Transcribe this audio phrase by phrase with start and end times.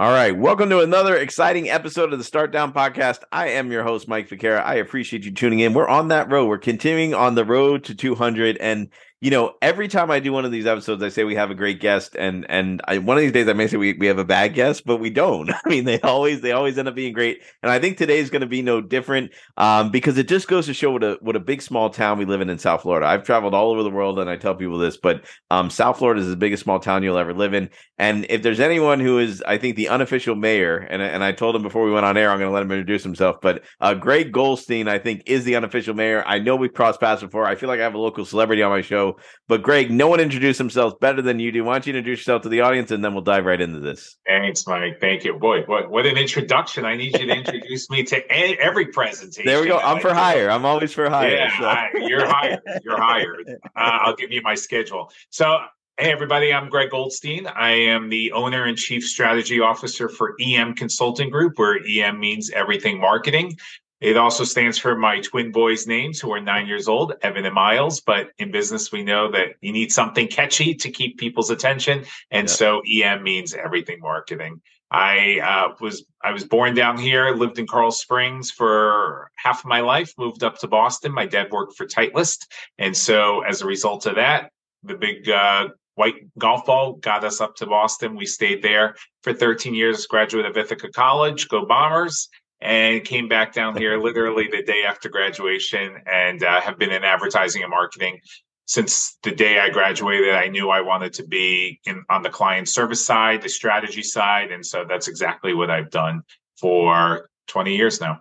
[0.00, 3.18] All right, welcome to another exciting episode of the StartDown podcast.
[3.32, 4.64] I am your host, Mike Ficara.
[4.64, 5.74] I appreciate you tuning in.
[5.74, 6.46] We're on that road.
[6.46, 8.88] We're continuing on the road to 200, and
[9.20, 11.54] you know, every time I do one of these episodes, I say we have a
[11.54, 14.18] great guest, and and I, one of these days I may say we, we have
[14.18, 15.50] a bad guest, but we don't.
[15.64, 18.30] I mean, they always they always end up being great, and I think today is
[18.30, 21.36] going to be no different um, because it just goes to show what a what
[21.36, 23.06] a big small town we live in in South Florida.
[23.06, 26.22] I've traveled all over the world, and I tell people this, but um, South Florida
[26.22, 27.68] is the biggest small town you'll ever live in.
[27.98, 31.54] And if there's anyone who is, I think, the unofficial mayor, and and I told
[31.54, 33.92] him before we went on air, I'm going to let him introduce himself, but uh,
[33.92, 36.24] Greg Goldstein, I think, is the unofficial mayor.
[36.26, 37.44] I know we've crossed paths before.
[37.44, 39.09] I feel like I have a local celebrity on my show,
[39.48, 41.64] but Greg no one introduced themselves better than you do.
[41.64, 44.16] Why don't you introduce yourself to the audience and then we'll dive right into this.
[44.26, 45.00] Thanks, Mike.
[45.00, 45.34] Thank you.
[45.38, 46.84] Boy, what, what an introduction.
[46.84, 49.46] I need you to introduce me to every presentation.
[49.46, 49.78] There we go.
[49.78, 50.50] I'm for hire.
[50.50, 51.30] I'm always for hire.
[51.30, 51.64] Yeah, so.
[51.64, 52.60] I, you're hired.
[52.84, 53.48] You're hired.
[53.48, 55.10] Uh, I'll give you my schedule.
[55.30, 55.58] So,
[55.98, 57.46] hey, everybody, I'm Greg Goldstein.
[57.46, 62.50] I am the owner and chief strategy officer for EM Consulting Group, where EM means
[62.50, 63.56] everything marketing.
[64.00, 67.54] It also stands for my twin boys' names, who are nine years old, Evan and
[67.54, 68.00] Miles.
[68.00, 72.48] But in business, we know that you need something catchy to keep people's attention, and
[72.48, 72.54] yeah.
[72.54, 74.60] so EM means everything marketing.
[74.90, 79.66] I uh, was I was born down here, lived in Coral Springs for half of
[79.66, 81.12] my life, moved up to Boston.
[81.12, 82.46] My dad worked for Titleist,
[82.78, 84.50] and so as a result of that,
[84.82, 88.16] the big uh, white golf ball got us up to Boston.
[88.16, 92.28] We stayed there for 13 years, graduate of Ithaca College, go Bombers,
[92.60, 97.04] and came back down here literally the day after graduation and uh, have been in
[97.04, 98.20] advertising and marketing
[98.66, 100.34] since the day I graduated.
[100.34, 104.52] I knew I wanted to be in on the client service side, the strategy side,
[104.52, 106.22] and so that's exactly what I've done
[106.58, 108.20] for 20 years now.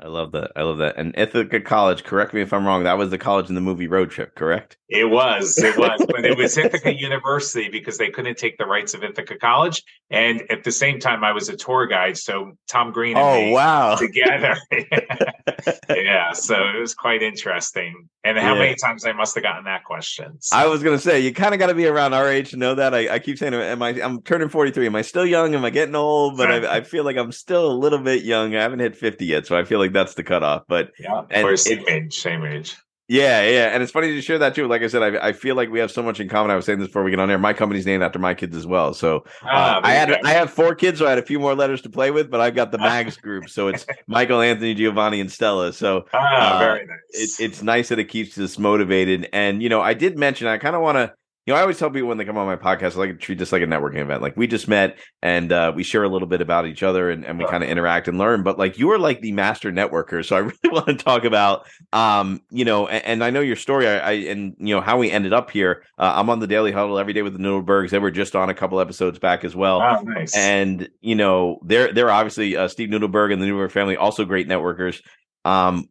[0.00, 0.50] I love that.
[0.56, 0.96] I love that.
[0.96, 3.86] And Ithaca College, correct me if I'm wrong, that was the college in the movie
[3.86, 4.76] Road Trip, correct?
[4.94, 5.58] It was.
[5.58, 6.00] It was.
[6.06, 9.82] but it was Ithaca University because they couldn't take the rights of Ithaca College.
[10.10, 12.16] And at the same time, I was a tour guide.
[12.16, 13.94] So Tom Green and oh, me wow.
[13.98, 14.56] together.
[15.88, 16.32] yeah.
[16.32, 18.08] So it was quite interesting.
[18.22, 18.60] And how yeah.
[18.60, 20.36] many times I must have gotten that question?
[20.40, 20.56] So.
[20.56, 22.56] I was going to say, you kind of got to be around our age to
[22.56, 22.94] know that.
[22.94, 24.86] I, I, keep saying, am I, I'm turning 43.
[24.86, 25.54] Am I still young?
[25.54, 26.36] Am I getting old?
[26.36, 28.54] But I, I feel like I'm still a little bit young.
[28.54, 29.46] I haven't hit 50 yet.
[29.46, 30.62] So I feel like that's the cutoff.
[30.68, 32.76] But yeah, and same age, same age.
[33.06, 34.66] Yeah, yeah, and it's funny to share that too.
[34.66, 36.50] Like I said, I, I feel like we have so much in common.
[36.50, 37.36] I was saying this before we get on there.
[37.38, 38.94] My company's named after my kids as well.
[38.94, 41.54] So ah, uh, I had I have four kids, so I had a few more
[41.54, 42.30] letters to play with.
[42.30, 45.74] But I've got the Mags group, so it's Michael, Anthony, Giovanni, and Stella.
[45.74, 46.98] So ah, uh, very nice.
[47.10, 49.28] It, it's nice that it keeps us motivated.
[49.34, 51.12] And you know, I did mention I kind of want to
[51.46, 53.16] you know, I always tell people when they come on my podcast, I like to
[53.16, 54.22] treat this like a networking event.
[54.22, 57.22] Like we just met and uh, we share a little bit about each other and,
[57.22, 58.42] and we kind of interact and learn.
[58.42, 60.24] But like you are like the master networker.
[60.24, 63.56] So I really want to talk about, um, you know, and, and I know your
[63.56, 65.84] story I, I, and, you know, how we ended up here.
[65.98, 67.90] Uh, I'm on the Daily Huddle every day with the Nudelbergs.
[67.90, 69.82] They were just on a couple episodes back as well.
[69.82, 70.34] Oh, nice.
[70.34, 74.48] And, you know, they're, they're obviously uh, Steve Nudelberg and the Nudelberg family, also great
[74.48, 75.02] networkers.
[75.44, 75.90] Um,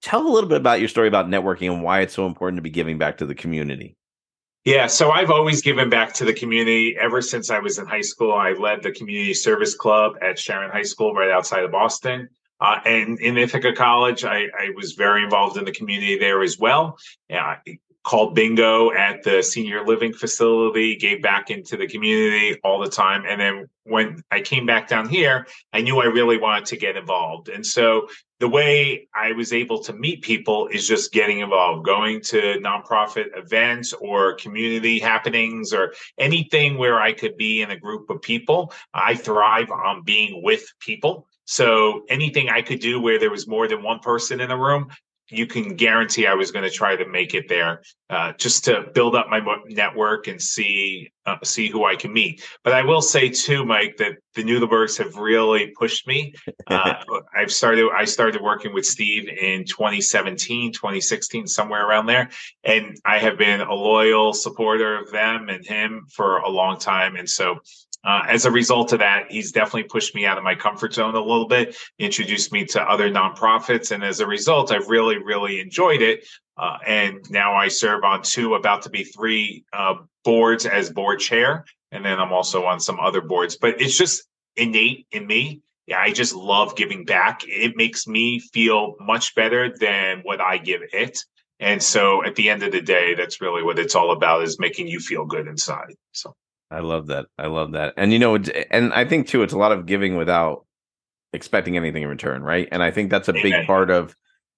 [0.00, 2.62] tell a little bit about your story about networking and why it's so important to
[2.62, 3.97] be giving back to the community.
[4.64, 8.02] Yeah, so I've always given back to the community ever since I was in high
[8.02, 8.32] school.
[8.32, 12.28] I led the community service club at Sharon High School right outside of Boston.
[12.60, 16.58] Uh, and in Ithaca College, I, I, was very involved in the community there as
[16.58, 16.98] well.
[17.30, 17.58] Yeah,
[18.08, 23.24] called bingo at the senior living facility, gave back into the community all the time.
[23.28, 26.96] And then when I came back down here, I knew I really wanted to get
[26.96, 27.48] involved.
[27.48, 28.08] And so
[28.40, 33.36] the way I was able to meet people is just getting involved, going to nonprofit
[33.36, 38.72] events or community happenings or anything where I could be in a group of people.
[38.94, 41.26] I thrive on being with people.
[41.46, 44.90] So anything I could do where there was more than one person in the room,
[45.30, 48.84] you can guarantee I was going to try to make it there, uh, just to
[48.94, 52.42] build up my network and see uh, see who I can meet.
[52.64, 56.34] But I will say too, Mike, that the Nudelbergs have really pushed me.
[56.70, 57.02] Uh,
[57.34, 62.28] I've started I started working with Steve in 2017, 2016, somewhere around there,
[62.62, 67.16] and I have been a loyal supporter of them and him for a long time.
[67.16, 67.60] And so
[68.04, 71.14] uh, as a result of that, he's definitely pushed me out of my comfort zone
[71.14, 73.90] a little bit, introduced me to other nonprofits.
[73.90, 76.26] And as a result, I've really, really enjoyed it.
[76.56, 81.20] Uh, and now I serve on two, about to be three uh, boards as board
[81.20, 81.64] chair.
[81.90, 84.24] And then I'm also on some other boards, but it's just
[84.56, 85.62] innate in me.
[85.86, 87.40] Yeah, I just love giving back.
[87.46, 91.18] It makes me feel much better than what I give it.
[91.60, 94.58] And so at the end of the day, that's really what it's all about is
[94.60, 95.94] making you feel good inside.
[96.12, 96.34] So
[96.70, 97.26] I love that.
[97.38, 97.94] I love that.
[97.96, 98.36] And you know,
[98.70, 100.66] and I think too, it's a lot of giving without
[101.32, 102.68] expecting anything in return, right?
[102.70, 104.14] And I think that's a big part of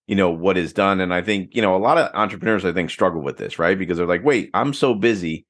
[0.07, 1.01] you know what is done.
[1.01, 3.79] And I think you know a lot of entrepreneurs I think struggle with this, right?
[3.79, 5.47] Because they're like, wait, I'm so busy.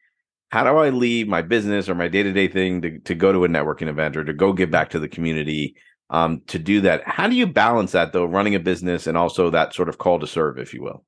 [0.50, 3.32] how do I leave my business or my day to day thing to, to go
[3.32, 5.76] to a networking event or to go give back to the community?
[6.10, 9.50] Um, to do that, how do you balance that though, running a business and also
[9.50, 11.04] that sort of call to serve, if you will?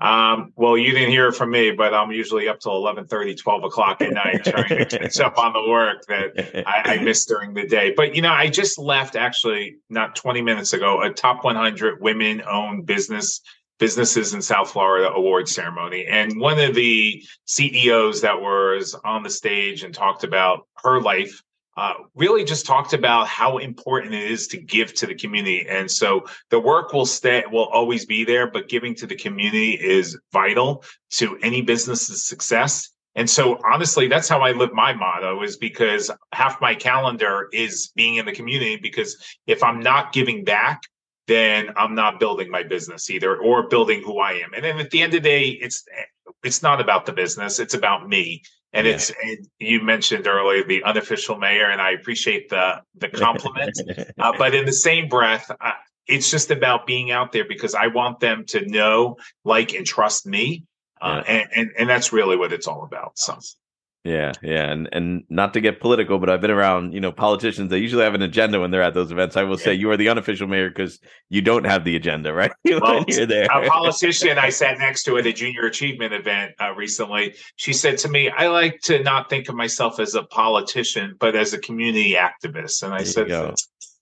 [0.00, 3.34] Um, well, you didn't hear it from me, but I'm usually up till 11 30,
[3.34, 7.28] 12 o'clock at night trying to catch up on the work that I, I missed
[7.28, 7.92] during the day.
[7.94, 12.42] But, you know, I just left actually not 20 minutes ago a top 100 women
[12.48, 13.40] owned business
[13.78, 16.06] businesses in South Florida award ceremony.
[16.06, 21.42] And one of the CEOs that was on the stage and talked about her life
[21.80, 25.66] uh, really just talked about how important it is to give to the community.
[25.66, 29.72] And so the work will stay, will always be there, but giving to the community
[29.72, 32.90] is vital to any business's success.
[33.14, 37.90] And so honestly, that's how I live my motto is because half my calendar is
[37.96, 39.16] being in the community because
[39.46, 40.82] if I'm not giving back,
[41.28, 44.52] then I'm not building my business either or building who I am.
[44.54, 45.82] And then at the end of the day, it's
[46.44, 48.42] it's not about the business, it's about me.
[48.72, 48.94] And yeah.
[48.94, 53.76] it's and you mentioned earlier the unofficial mayor, and I appreciate the the compliment.
[54.18, 55.72] uh, but in the same breath, uh,
[56.06, 60.26] it's just about being out there because I want them to know, like, and trust
[60.26, 60.64] me,
[61.00, 61.32] uh, yeah.
[61.32, 63.18] and, and and that's really what it's all about.
[63.18, 63.38] So.
[64.02, 67.68] Yeah, yeah, and and not to get political, but I've been around, you know, politicians.
[67.68, 69.36] They usually have an agenda when they're at those events.
[69.36, 69.64] I will yeah.
[69.64, 72.50] say you are the unofficial mayor because you don't have the agenda, right?
[72.64, 73.44] well, you're there.
[73.44, 77.34] a politician I sat next to at a junior achievement event uh, recently.
[77.56, 81.36] She said to me, "I like to not think of myself as a politician, but
[81.36, 83.54] as a community activist." And I there said,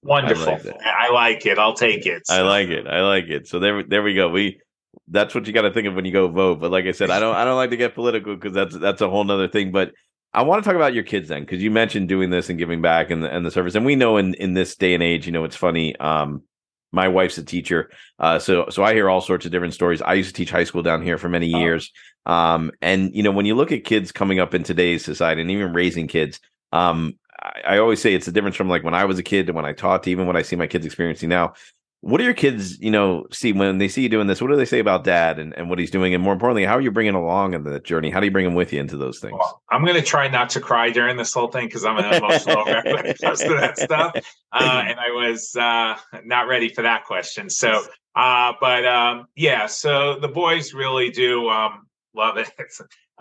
[0.05, 1.59] "Wonderful, I like, I like, it.
[1.59, 2.37] I'll take it." So.
[2.37, 2.87] I like it.
[2.87, 3.49] I like it.
[3.49, 4.29] So there, there we go.
[4.29, 4.61] We
[5.07, 6.61] that's what you got to think of when you go vote.
[6.61, 9.01] But like I said, I don't I don't like to get political because that's that's
[9.01, 9.73] a whole nother thing.
[9.73, 9.93] But
[10.35, 12.83] I want to talk about your kids then, because you mentioned doing this and giving
[12.83, 15.27] back and the, and the service, and we know in in this day and age,
[15.27, 15.97] you know, it's funny.
[15.97, 16.43] Um,
[16.91, 20.03] my wife's a teacher, uh, so so I hear all sorts of different stories.
[20.03, 21.59] I used to teach high school down here for many oh.
[21.59, 21.93] years,
[22.27, 25.51] um, and you know, when you look at kids coming up in today's society and
[25.51, 26.41] even raising kids,
[26.73, 29.47] um, I, I always say it's the difference from like when I was a kid
[29.47, 31.55] to when I taught to even what I see my kids experiencing now
[32.01, 34.41] what do your kids, you know, see when they see you doing this?
[34.41, 36.15] What do they say about dad and, and what he's doing?
[36.15, 38.11] And more importantly, how are you bringing along in the journey?
[38.11, 39.35] How do you bring them with you into those things?
[39.37, 42.05] Well, I'm going to try not to cry during this whole thing because I'm an
[42.15, 44.15] emotional wreck when it comes to that stuff.
[44.53, 47.51] Uh, and I was uh, not ready for that question.
[47.51, 47.83] So,
[48.15, 52.51] uh, but um, yeah, so the boys really do um, love it.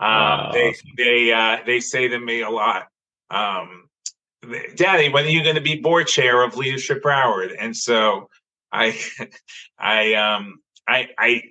[0.00, 2.86] Um, they they uh, they say to me a lot,
[3.32, 3.88] um,
[4.76, 7.54] Daddy, when are you going to be board chair of Leadership Broward?
[7.58, 8.30] And so
[8.72, 8.98] I,
[9.78, 11.42] I, um, I, I,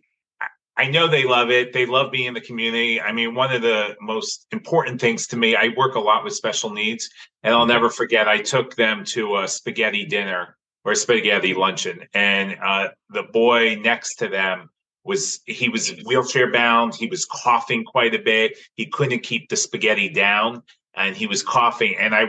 [0.77, 1.73] I know they love it.
[1.73, 3.01] They love being in the community.
[3.01, 6.33] I mean, one of the most important things to me, I work a lot with
[6.33, 7.09] special needs,
[7.41, 8.27] and I'll never forget.
[8.27, 10.55] I took them to a spaghetti dinner
[10.85, 14.69] or spaghetti luncheon, and uh, the boy next to them
[15.03, 16.93] was he was wheelchair bound.
[16.93, 18.55] He was coughing quite a bit.
[18.75, 20.61] He couldn't keep the spaghetti down,
[20.95, 21.95] and he was coughing.
[21.99, 22.25] And I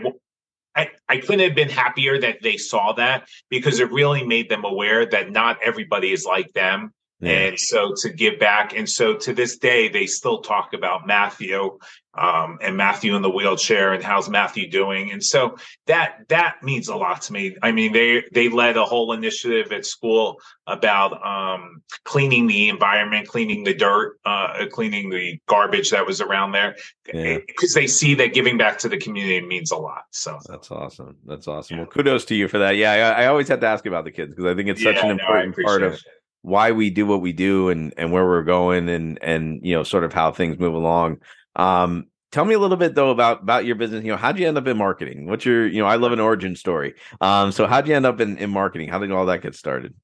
[0.79, 4.65] I, I couldn't have been happier that they saw that because it really made them
[4.65, 6.93] aware that not everybody is like them.
[7.21, 7.33] Yeah.
[7.33, 8.77] And so to give back.
[8.77, 11.79] And so to this day, they still talk about Matthew
[12.19, 15.13] um, and Matthew in the wheelchair and how's Matthew doing.
[15.13, 15.57] And so
[15.87, 17.57] that that means a lot to me.
[17.63, 23.29] I mean, they they led a whole initiative at school about um, cleaning the environment,
[23.29, 27.81] cleaning the dirt, uh, cleaning the garbage that was around there, because yeah.
[27.81, 30.03] they see that giving back to the community means a lot.
[30.11, 31.17] So that's awesome.
[31.25, 31.77] That's awesome.
[31.77, 31.83] Yeah.
[31.85, 32.77] Well, kudos to you for that.
[32.77, 34.97] Yeah, I, I, always have to ask about the kids because I think it's such
[34.97, 35.95] an important no, part of.
[35.95, 36.03] It
[36.43, 39.83] why we do what we do and and where we're going and and you know
[39.83, 41.19] sort of how things move along
[41.57, 44.05] um tell me a little bit though about about your business.
[44.05, 45.27] You know how'd you end up in marketing?
[45.27, 46.95] What's your you know i love an origin story.
[47.21, 48.89] Um so how'd you end up in, in marketing?
[48.89, 49.95] How did all that get started?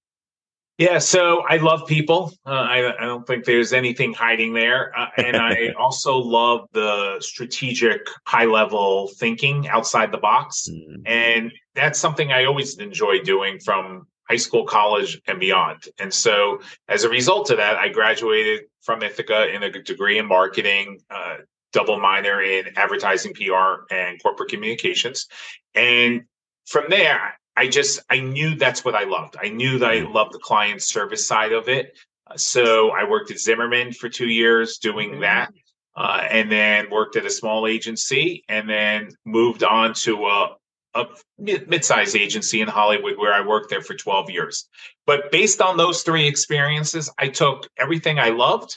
[0.78, 2.33] Yeah so i love people.
[2.47, 4.97] Uh, I, I don't think there's anything hiding there.
[4.97, 10.69] Uh, and i also love the strategic high level thinking outside the box.
[10.69, 11.07] Mm-hmm.
[11.07, 15.88] and that's something i always enjoy doing from high school, college, and beyond.
[15.99, 20.26] And so, as a result of that, I graduated from Ithaca in a degree in
[20.26, 21.37] marketing, uh,
[21.75, 25.26] double minor in advertising, PR, and corporate communications.
[25.75, 26.23] And
[26.66, 29.37] from there, I just I knew that's what I loved.
[29.40, 30.12] I knew that I mm-hmm.
[30.12, 31.99] loved the client service side of it.
[32.37, 35.52] So I worked at Zimmerman for two years doing that.
[35.97, 40.57] Uh, and then worked at a small agency and then moved on to a,
[40.95, 41.07] a
[41.38, 44.69] mid-sized agency in Hollywood where I worked there for 12 years.
[45.07, 48.76] But based on those three experiences, I took everything I loved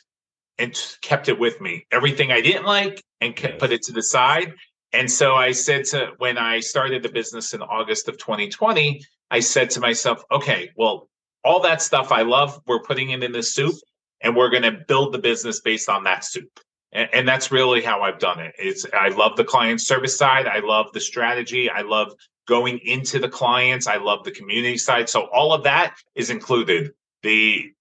[0.60, 1.86] and kept it with me.
[1.92, 4.54] Everything I didn't like and kept, put it to the side.
[4.94, 9.40] And so I said to when I started the business in August of 2020, I
[9.40, 11.10] said to myself, okay, well,
[11.44, 13.76] all that stuff I love, we're putting it in the soup
[14.22, 16.60] and we're going to build the business based on that soup.
[16.92, 18.56] And, and that's really how I've done it.
[18.58, 20.48] It's I love the client service side.
[20.48, 21.70] I love the strategy.
[21.70, 22.14] I love
[22.48, 23.88] going into the clients.
[23.88, 25.10] I love the community side.
[25.10, 26.92] So all of that is included.
[27.24, 27.72] The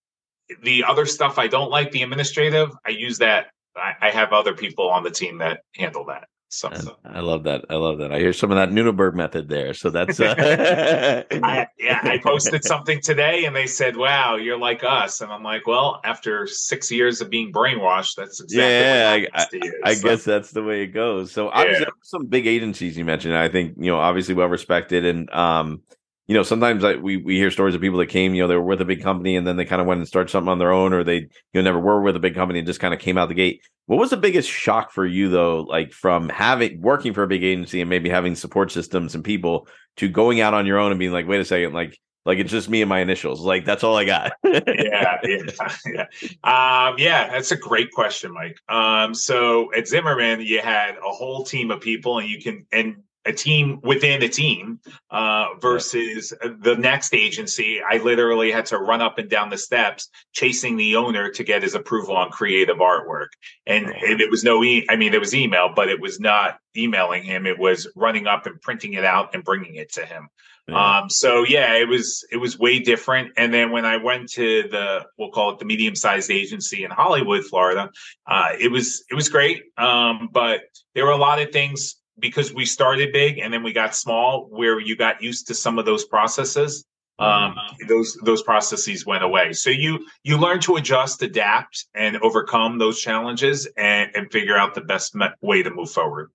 [0.62, 3.48] the other stuff I don't like, the administrative, I use that.
[3.76, 6.28] I, I have other people on the team that handle that.
[6.48, 6.70] So,
[7.04, 7.64] I love that.
[7.68, 8.12] I love that.
[8.12, 9.74] I hear some of that Nudelberg method there.
[9.74, 11.24] So that's uh...
[11.30, 12.00] I, yeah.
[12.02, 16.00] I posted something today, and they said, "Wow, you're like us." And I'm like, "Well,
[16.04, 19.26] after six years of being brainwashed, that's exactly yeah.
[19.34, 20.08] I, I, I so.
[20.08, 21.32] guess that's the way it goes.
[21.32, 22.02] So obviously, yeah.
[22.02, 23.36] some big agencies you mentioned.
[23.36, 25.82] I think you know, obviously, well respected, and um,
[26.26, 28.56] you know, sometimes I, we we hear stories of people that came, you know, they
[28.56, 30.58] were with a big company and then they kind of went and started something on
[30.58, 32.92] their own, or they you know never were with a big company and just kind
[32.92, 33.62] of came out the gate.
[33.86, 37.44] What was the biggest shock for you though, like from having working for a big
[37.44, 39.68] agency and maybe having support systems and people
[39.98, 42.50] to going out on your own and being like, wait a second, like like it's
[42.50, 44.32] just me and my initials, like that's all I got.
[44.44, 46.06] yeah, yeah, yeah.
[46.42, 48.58] Um, yeah, that's a great question, Mike.
[48.68, 53.04] Um, so at Zimmerman, you had a whole team of people, and you can and
[53.26, 54.80] a team within a team
[55.10, 57.80] uh, versus the next agency.
[57.82, 61.62] I literally had to run up and down the steps chasing the owner to get
[61.62, 63.28] his approval on creative artwork.
[63.66, 66.58] And, and it was no, e- I mean, it was email, but it was not
[66.76, 67.46] emailing him.
[67.46, 70.28] It was running up and printing it out and bringing it to him.
[70.68, 70.98] Yeah.
[70.98, 73.32] Um, so yeah, it was it was way different.
[73.36, 76.90] And then when I went to the we'll call it the medium sized agency in
[76.90, 77.90] Hollywood, Florida,
[78.26, 79.62] uh, it was it was great.
[79.78, 80.62] Um, but
[80.94, 84.46] there were a lot of things because we started big and then we got small
[84.50, 86.84] where you got used to some of those processes
[87.18, 87.86] um, mm-hmm.
[87.88, 93.00] those those processes went away so you you learn to adjust adapt and overcome those
[93.00, 96.30] challenges and, and figure out the best me- way to move forward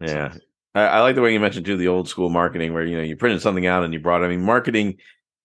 [0.00, 0.34] yeah
[0.74, 3.02] I, I, like the way you mentioned too the old school marketing where you know
[3.02, 4.26] you printed something out and you brought it.
[4.26, 4.96] i mean marketing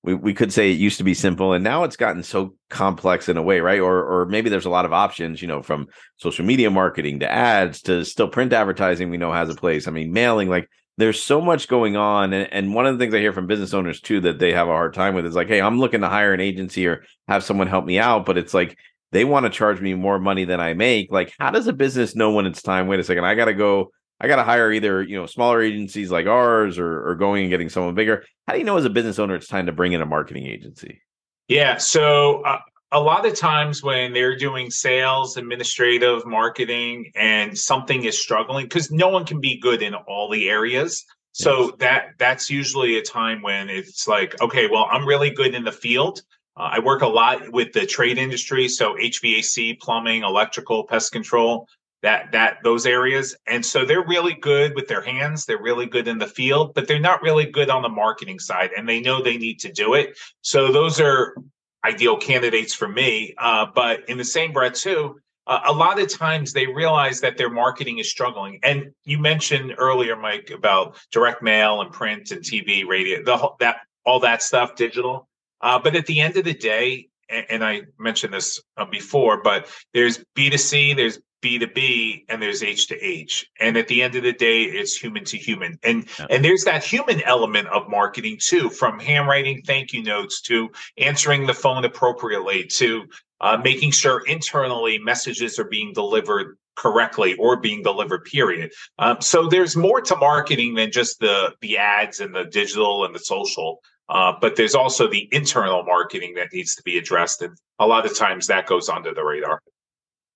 [0.05, 3.27] we, we could say it used to be simple and now it's gotten so complex
[3.27, 3.79] in a way right?
[3.79, 7.31] Or or maybe there's a lot of options you know from social media marketing to
[7.31, 9.88] ads to still print advertising we know has a place.
[9.88, 13.13] I mean mailing like there's so much going on and, and one of the things
[13.13, 15.50] i hear from business owners too that they have a hard time with is like
[15.50, 18.53] hey i'm looking to hire an agency or have someone help me out but it's
[18.53, 18.77] like
[19.12, 21.12] they want to charge me more money than i make.
[21.12, 23.91] Like how does a business know when it's time wait a second i gotta go
[24.19, 27.50] I got to hire either you know smaller agencies like ours or, or going and
[27.50, 28.24] getting someone bigger.
[28.48, 30.48] How do you know as a business owner it's time to bring in a marketing
[30.48, 31.01] agency?
[31.48, 32.60] Yeah, so uh,
[32.91, 38.89] a lot of times when they're doing sales, administrative, marketing, and something is struggling because
[38.89, 41.05] no one can be good in all the areas.
[41.34, 41.72] So yes.
[41.79, 45.72] that that's usually a time when it's like, okay, well, I'm really good in the
[45.72, 46.22] field.
[46.57, 51.67] Uh, I work a lot with the trade industry, so HVAC, plumbing, electrical, pest control
[52.05, 53.35] that that those areas.
[53.47, 55.45] And so they're really good with their hands.
[55.45, 58.69] They're really good in the field but they're not really good on the marketing side
[58.77, 60.17] and they know they need to do it.
[60.41, 61.35] So those are
[61.83, 63.33] ideal candidates for me.
[63.38, 67.38] Uh, but in the same breath too uh, a lot of times they realize that
[67.38, 68.59] their marketing is struggling.
[68.63, 73.77] And you mentioned earlier mike about direct mail and print and tv radio the that
[74.05, 75.27] all that stuff digital.
[75.62, 79.67] Uh, but at the end of the day and I mentioned this uh, before, but
[79.93, 83.48] there's B2C, there's B2B and there's H to H.
[83.60, 85.78] And at the end of the day, it's human to human.
[85.84, 86.25] And yeah.
[86.32, 91.46] and there's that human element of marketing too, from handwriting thank you notes to answering
[91.46, 93.06] the phone appropriately to
[93.42, 99.48] uh, making sure internally messages are being delivered correctly or being delivered period um, so
[99.48, 103.80] there's more to marketing than just the the ads and the digital and the social
[104.10, 108.06] uh, but there's also the internal marketing that needs to be addressed and a lot
[108.06, 109.62] of times that goes under the radar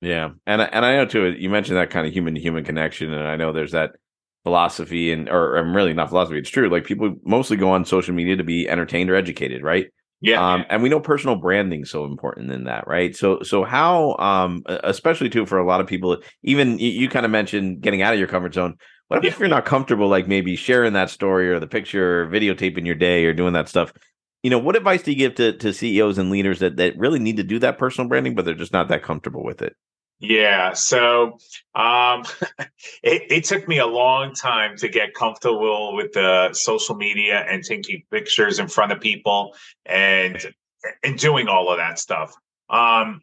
[0.01, 1.31] yeah, and and I know too.
[1.37, 3.91] You mentioned that kind of human to human connection, and I know there's that
[4.43, 6.39] philosophy, and or, or really not philosophy.
[6.39, 6.69] It's true.
[6.69, 9.87] Like people mostly go on social media to be entertained or educated, right?
[10.21, 13.15] Yeah, um, and we know personal branding so important in that, right?
[13.15, 17.25] So, so how, um, especially too for a lot of people, even you, you kind
[17.25, 18.75] of mentioned getting out of your comfort zone.
[19.07, 19.39] What if, yeah.
[19.39, 23.25] you're not comfortable, like maybe sharing that story or the picture, or videotaping your day,
[23.25, 23.93] or doing that stuff?
[24.43, 27.19] You know, what advice do you give to to CEOs and leaders that that really
[27.19, 29.75] need to do that personal branding, but they're just not that comfortable with it?
[30.19, 30.73] Yeah.
[30.73, 31.37] So
[31.75, 32.23] um,
[33.03, 37.63] it, it, took me a long time to get comfortable with the social media and
[37.63, 40.37] taking pictures in front of people and
[41.03, 42.33] and doing all of that stuff.
[42.69, 43.21] Um,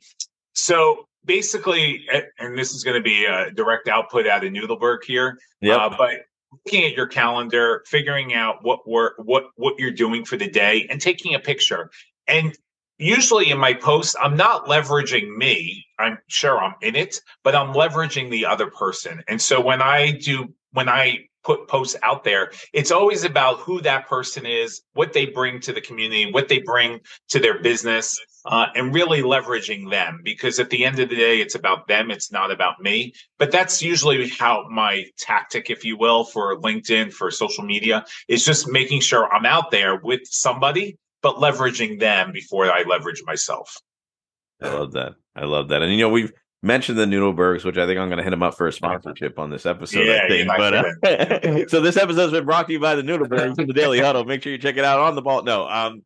[0.55, 2.07] so basically,
[2.39, 5.39] and this is going to be a direct output out of Nudelberg here.
[5.61, 5.77] Yeah.
[5.77, 6.21] Uh, but
[6.53, 10.87] looking at your calendar, figuring out what work, what what you're doing for the day,
[10.89, 11.91] and taking a picture.
[12.27, 12.57] And
[12.99, 15.85] usually in my posts, I'm not leveraging me.
[15.99, 19.23] I'm sure I'm in it, but I'm leveraging the other person.
[19.29, 23.81] And so when I do, when I put posts out there, it's always about who
[23.83, 28.19] that person is, what they bring to the community, what they bring to their business.
[28.47, 32.11] uh, and really leveraging them because at the end of the day, it's about them.
[32.11, 33.13] It's not about me.
[33.39, 38.45] But that's usually how my tactic, if you will, for LinkedIn, for social media is
[38.45, 43.77] just making sure I'm out there with somebody, but leveraging them before I leverage myself.
[44.63, 45.15] I love that.
[45.35, 45.83] I love that.
[45.83, 46.33] And you know, we've
[46.63, 49.39] mentioned the Nudelbergs, which I think I'm going to hit them up for a sponsorship
[49.39, 50.07] on this episode.
[50.07, 50.49] Yeah, I think.
[50.49, 54.01] But uh, so this episode's been brought to you by the Nudelbergs and the Daily
[54.01, 54.25] Huddle.
[54.25, 55.43] Make sure you check it out on the ball.
[55.43, 56.03] No, um,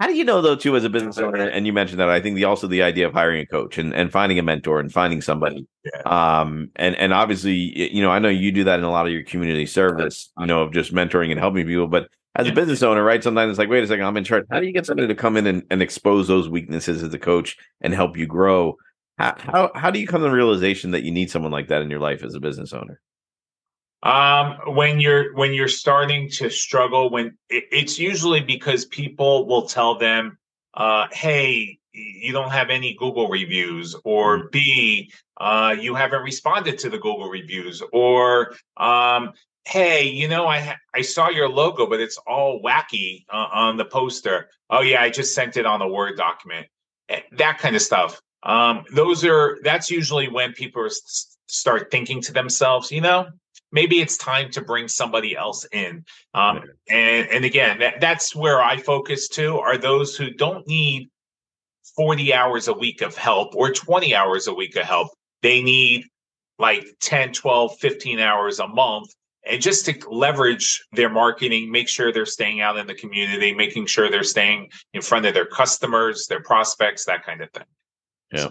[0.00, 1.46] how do you know though too as a business owner?
[1.46, 3.92] And you mentioned that I think the also the idea of hiring a coach and,
[3.92, 5.66] and finding a mentor and finding somebody.
[5.84, 6.40] Yeah.
[6.40, 9.12] Um and and obviously you know I know you do that in a lot of
[9.12, 11.86] your community service, you know, of just mentoring and helping people.
[11.86, 13.22] But as a business owner, right?
[13.22, 14.44] Sometimes it's like, wait a second, I'm in charge.
[14.50, 17.18] How do you get somebody to come in and, and expose those weaknesses as a
[17.18, 18.76] coach and help you grow?
[19.18, 21.82] How, how how do you come to the realization that you need someone like that
[21.82, 23.00] in your life as a business owner?
[24.02, 29.66] um when you're when you're starting to struggle when it, it's usually because people will
[29.66, 30.38] tell them
[30.74, 34.46] uh hey you don't have any google reviews or mm-hmm.
[34.52, 39.32] b uh you haven't responded to the google reviews or um
[39.64, 43.76] hey you know i ha- i saw your logo but it's all wacky uh, on
[43.76, 46.66] the poster oh yeah i just sent it on a word document
[47.08, 50.88] eh, that kind of stuff um those are that's usually when people
[51.46, 53.26] start thinking to themselves you know
[53.72, 56.04] maybe it's time to bring somebody else in.
[56.34, 59.58] Um, and and again, that, that's where I focus too.
[59.58, 61.08] Are those who don't need
[61.96, 65.08] 40 hours a week of help or 20 hours a week of help.
[65.42, 66.04] They need
[66.58, 69.12] like 10, 12, 15 hours a month.
[69.46, 73.86] And just to leverage their marketing, make sure they're staying out in the community, making
[73.86, 77.64] sure they're staying in front of their customers, their prospects, that kind of thing.
[78.30, 78.48] Yeah.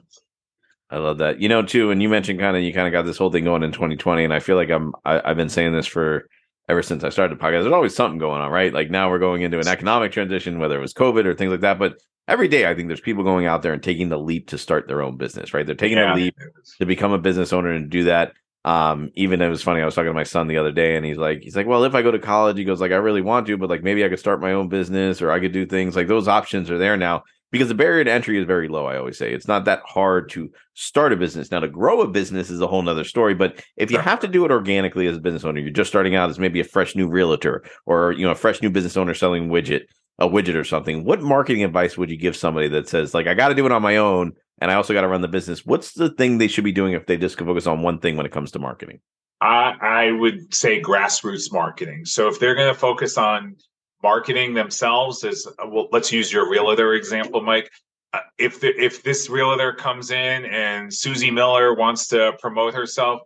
[0.89, 1.39] I love that.
[1.39, 3.43] You know, too, and you mentioned kind of you kind of got this whole thing
[3.43, 6.27] going in 2020, and I feel like I'm I, I've been saying this for
[6.67, 7.61] ever since I started the podcast.
[7.61, 8.73] There's always something going on, right?
[8.73, 11.61] Like now we're going into an economic transition, whether it was COVID or things like
[11.61, 11.77] that.
[11.77, 14.57] But every day, I think there's people going out there and taking the leap to
[14.57, 15.65] start their own business, right?
[15.65, 16.15] They're taking yeah.
[16.15, 16.37] the leap
[16.79, 18.33] to become a business owner and do that.
[18.65, 19.81] Um, even it was funny.
[19.81, 21.85] I was talking to my son the other day, and he's like, he's like, well,
[21.85, 24.03] if I go to college, he goes like, I really want to, but like maybe
[24.03, 26.77] I could start my own business or I could do things like those options are
[26.77, 28.85] there now because the barrier to entry is very low.
[28.85, 31.51] I always say it's not that hard to start a business.
[31.51, 33.33] Now to grow a business is a whole nother story.
[33.33, 36.15] But if you have to do it organically as a business owner, you're just starting
[36.15, 39.13] out as maybe a fresh new realtor or you know a fresh new business owner
[39.13, 39.83] selling widget,
[40.19, 41.05] a widget or something.
[41.05, 43.71] What marketing advice would you give somebody that says like I got to do it
[43.71, 45.65] on my own and I also got to run the business?
[45.65, 48.25] What's the thing they should be doing if they just focus on one thing when
[48.25, 48.99] it comes to marketing?
[49.41, 52.05] I, I would say grassroots marketing.
[52.05, 53.55] So if they're going to focus on
[54.01, 57.69] marketing themselves is well let's use your realtor example mike
[58.13, 63.21] uh, if the, if this realtor comes in and susie miller wants to promote herself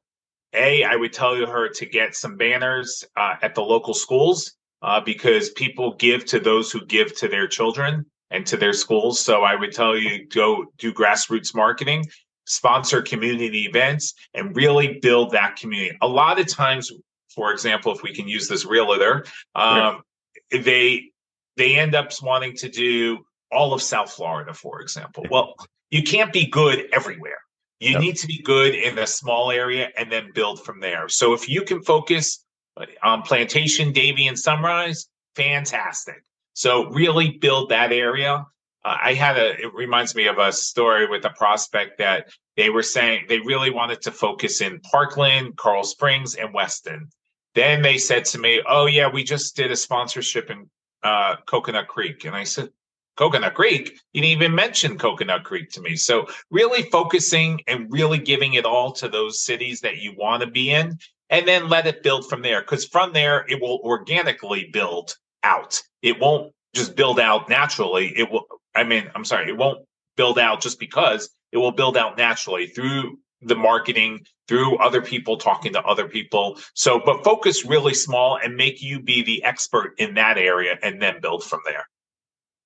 [0.54, 5.00] a i would tell her to get some banners uh, at the local schools uh,
[5.00, 9.44] because people give to those who give to their children and to their schools so
[9.44, 12.06] i would tell you go do grassroots marketing
[12.46, 16.92] sponsor community events and really build that community a lot of times
[17.34, 20.02] for example if we can use this realtor um,
[20.52, 21.06] they
[21.58, 23.20] they end up wanting to do
[23.52, 25.26] all of South Florida, for example.
[25.30, 25.56] Well,
[25.92, 27.38] you can't be good everywhere.
[27.80, 28.02] You yep.
[28.02, 31.08] need to be good in a small area and then build from there.
[31.10, 32.44] So if you can focus
[33.04, 36.24] on Plantation, Davie, and Sunrise, fantastic.
[36.54, 38.46] So really build that area.
[38.86, 42.70] Uh, I had a, it reminds me of a story with a prospect that they
[42.70, 47.10] were saying they really wanted to focus in Parkland, Coral Springs, and Weston.
[47.56, 50.70] Then they said to me, "Oh yeah, we just did a sponsorship in
[51.04, 52.70] uh, Coconut Creek," and I said,
[53.16, 54.00] "Coconut Creek?
[54.14, 58.66] You didn't even mention Coconut Creek to me." So really focusing and really giving it
[58.66, 60.98] all to those cities that you want to be in,
[61.30, 62.62] and then let it build from there.
[62.62, 65.82] Because from there, it will organically build out.
[66.02, 68.14] It won't just build out naturally.
[68.18, 68.46] It will.
[68.76, 69.86] I mean, I'm sorry, it won't
[70.18, 75.38] build out just because it will build out naturally through the marketing through other people
[75.38, 76.60] talking to other people.
[76.74, 81.02] So, but focus really small and make you be the expert in that area and
[81.02, 81.86] then build from there.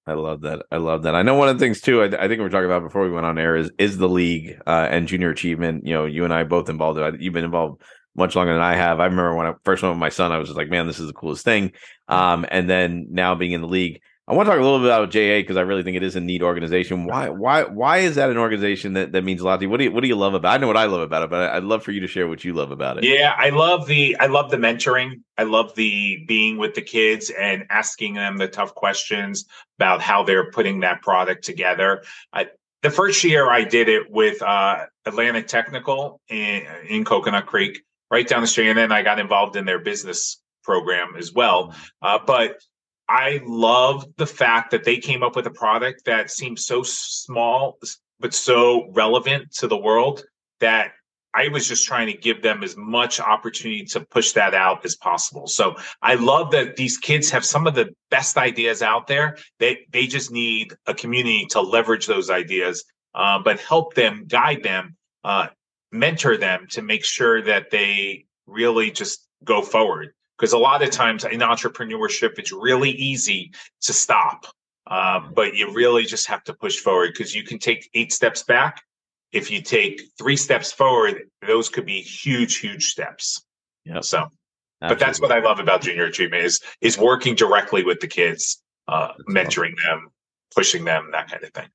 [0.08, 0.66] I love that.
[0.72, 1.16] I love that.
[1.16, 2.02] I know one of the things too.
[2.02, 4.08] I, I think we were talking about before we went on air is is the
[4.08, 5.86] league uh, and junior achievement.
[5.86, 6.98] You know, you and I both involved.
[7.20, 7.82] You've been involved
[8.18, 9.00] much longer than I have.
[9.00, 11.00] I remember when I first went with my son, I was just like, "Man, this
[11.00, 11.74] is the coolest thing."
[12.08, 14.88] Um, and then now being in the league, I want to talk a little bit
[14.88, 17.06] about JA because I really think it is a neat organization.
[17.06, 19.70] Why why why is that an organization that, that means a lot to you?
[19.70, 20.52] What do you what do you love about?
[20.52, 20.56] It?
[20.56, 22.44] I know what I love about it, but I'd love for you to share what
[22.44, 23.06] you love about it.
[23.06, 25.22] Yeah, I love the I love the mentoring.
[25.38, 29.46] I love the being with the kids and asking them the tough questions
[29.78, 32.04] about how they're putting that product together.
[32.34, 32.48] I,
[32.82, 38.28] the first year I did it with uh, Atlantic Technical in, in Coconut Creek, right
[38.28, 41.74] down the street, and then I got involved in their business program as well.
[42.02, 42.62] Uh, but
[43.10, 47.80] I love the fact that they came up with a product that seems so small
[48.20, 50.24] but so relevant to the world
[50.60, 50.92] that
[51.34, 54.96] I was just trying to give them as much opportunity to push that out as
[54.96, 55.46] possible.
[55.46, 59.38] So I love that these kids have some of the best ideas out there.
[59.60, 64.64] They they just need a community to leverage those ideas, uh, but help them, guide
[64.64, 65.48] them, uh,
[65.92, 70.14] mentor them to make sure that they really just go forward.
[70.38, 74.46] Because a lot of times in entrepreneurship, it's really easy to stop,
[74.86, 78.44] uh, but you really just have to push forward because you can take eight steps
[78.44, 78.82] back
[79.32, 83.44] if you take three steps forward, those could be huge, huge steps.
[83.86, 84.02] Yeah.
[84.02, 84.18] So,
[84.82, 84.88] Absolutely.
[84.88, 88.62] but that's what I love about junior achievement is is working directly with the kids,
[88.88, 90.02] uh, mentoring awesome.
[90.02, 90.08] them,
[90.56, 91.68] pushing them, that kind of thing.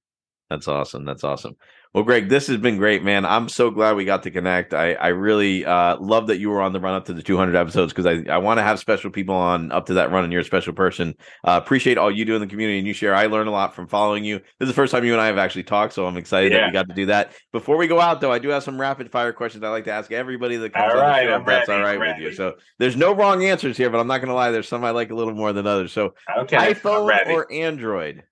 [0.53, 1.07] That's awesome.
[1.07, 1.57] That's awesome.
[1.95, 3.25] Well, Greg, this has been great, man.
[3.25, 4.75] I'm so glad we got to connect.
[4.75, 7.57] I, I really uh, love that you were on the run up to the 200
[7.57, 10.33] episodes because I, I want to have special people on up to that run, and
[10.33, 11.15] you're a special person.
[11.43, 13.15] Uh, appreciate all you do in the community and you share.
[13.15, 14.39] I learn a lot from following you.
[14.59, 16.59] This is the first time you and I have actually talked, so I'm excited yeah.
[16.59, 17.33] that we got to do that.
[17.51, 19.93] Before we go out, though, I do have some rapid fire questions I like to
[19.93, 21.35] ask everybody that comes all on right, the show.
[21.35, 22.35] I'm that's all right with you.
[22.35, 24.51] So there's no wrong answers here, but I'm not going to lie.
[24.51, 25.93] There's some I like a little more than others.
[25.93, 28.25] So okay, iPhone or Android?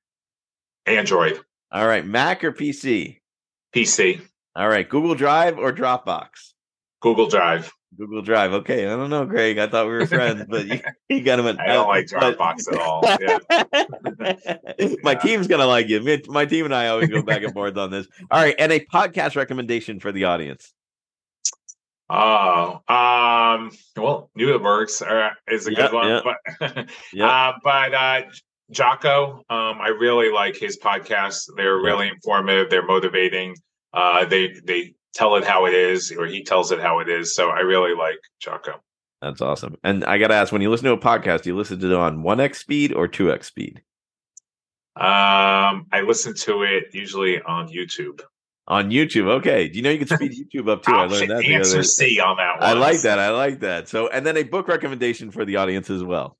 [0.86, 1.40] Android.
[1.72, 3.18] All right, Mac or PC?
[3.74, 4.20] PC.
[4.56, 6.28] All right, Google Drive or Dropbox?
[7.00, 7.72] Google Drive.
[7.96, 8.52] Google Drive.
[8.52, 9.58] Okay, I don't know, Greg.
[9.58, 11.46] I thought we were friends, but you, you got him.
[11.46, 12.74] At, I don't like Dropbox but...
[12.74, 13.02] at all.
[13.20, 14.96] Yeah.
[15.02, 15.18] my yeah.
[15.18, 16.20] team's gonna like you.
[16.28, 18.06] My team and I always go back and forth on this.
[18.30, 20.72] All right, and a podcast recommendation for the audience.
[22.08, 26.24] Oh, um, well, Newbergs uh, is a yep, good one, yep.
[26.24, 27.28] but yep.
[27.28, 28.22] uh, but uh,
[28.70, 31.48] Jocko, um, I really like his podcasts.
[31.56, 32.70] They're really informative.
[32.70, 33.56] They're motivating.
[33.92, 37.34] Uh, they they tell it how it is, or he tells it how it is.
[37.34, 38.80] So I really like Jocko.
[39.20, 39.76] That's awesome.
[39.84, 41.86] And I got to ask, when you listen to a podcast, do you listen to
[41.86, 43.82] it on one x speed or two x speed?
[44.96, 48.20] Um, I listen to it usually on YouTube.
[48.66, 49.68] On YouTube, okay.
[49.68, 50.92] Do you know you can speed YouTube up too?
[50.92, 51.44] I learned that.
[51.44, 52.68] Answer C on that one.
[52.68, 53.18] I like that.
[53.18, 53.88] I like that.
[53.88, 56.38] So, and then a book recommendation for the audience as well.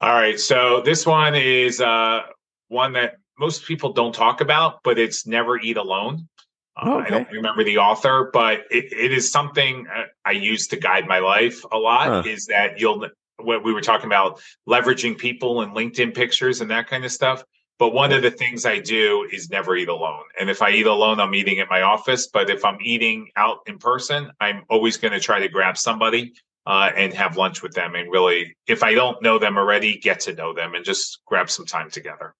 [0.00, 0.38] All right.
[0.38, 2.20] So this one is uh,
[2.68, 6.28] one that most people don't talk about, but it's Never Eat Alone.
[6.76, 7.06] Uh, okay.
[7.06, 11.08] I don't remember the author, but it, it is something uh, I use to guide
[11.08, 12.08] my life a lot.
[12.08, 12.30] Huh.
[12.30, 13.08] Is that you'll
[13.38, 17.42] what we were talking about leveraging people and LinkedIn pictures and that kind of stuff.
[17.78, 20.24] But one of the things I do is never eat alone.
[20.40, 22.26] And if I eat alone, I'm eating at my office.
[22.26, 26.32] But if I'm eating out in person, I'm always going to try to grab somebody
[26.68, 27.94] uh, and have lunch with them.
[27.94, 31.48] And really, if I don't know them already, get to know them and just grab
[31.48, 32.34] some time together.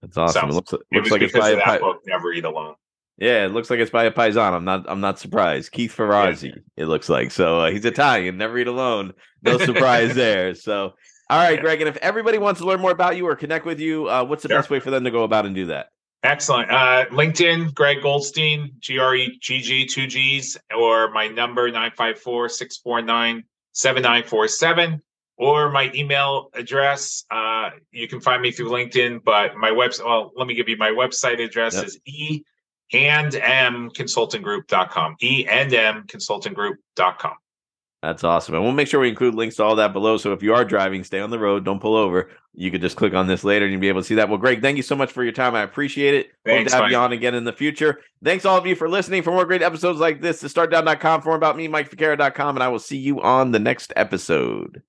[0.00, 0.40] That's awesome.
[0.40, 2.76] So, it looks, looks it like it's by a pi- book, Never Eat Alone.
[3.18, 4.54] Yeah, it looks like it's by a paisan.
[4.54, 4.86] I'm not.
[4.88, 5.70] I'm not surprised.
[5.70, 6.48] Keith Ferrazzi.
[6.48, 6.62] Yeah.
[6.78, 7.60] It looks like so.
[7.60, 8.38] Uh, he's Italian.
[8.38, 9.12] Never eat alone.
[9.42, 10.56] No surprise there.
[10.56, 10.94] So,
[11.30, 11.60] all right, yeah.
[11.60, 11.80] Greg.
[11.80, 14.42] And if everybody wants to learn more about you or connect with you, uh, what's
[14.42, 14.58] the sure.
[14.58, 15.90] best way for them to go about and do that?
[16.24, 16.72] Excellent.
[16.72, 22.48] Uh, LinkedIn, Greg Goldstein, G R E G G, two G's, or my number 954
[22.48, 23.44] 649
[23.74, 25.02] 7947
[25.36, 27.24] or my email address.
[27.30, 30.76] Uh, you can find me through LinkedIn, but my website, well, let me give you
[30.76, 31.84] my website address yep.
[31.84, 32.42] is e
[32.92, 35.16] and m consultinggroup.com.
[35.22, 37.34] E and m consultinggroup.com.
[38.02, 38.54] That's awesome.
[38.54, 40.18] And we'll make sure we include links to all that below.
[40.18, 42.30] So if you are driving, stay on the road, don't pull over.
[42.56, 44.28] You could just click on this later and you'll be able to see that.
[44.28, 45.54] Well, Greg, thank you so much for your time.
[45.54, 46.30] I appreciate it.
[46.44, 48.00] Thanks, Hope to have you on again in the future.
[48.22, 49.22] Thanks all of you for listening.
[49.22, 52.68] For more great episodes like this, to startdown.com, for more about me, MikeFicara.com, and I
[52.68, 54.82] will see you on the next episode.